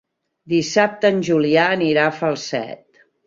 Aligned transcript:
Dissabte 0.53 1.11
en 1.15 1.19
Julià 1.27 1.67
anirà 1.75 2.07
a 2.09 2.17
Falset. 2.23 3.05